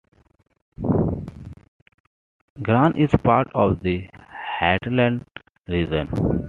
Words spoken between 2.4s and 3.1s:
Gran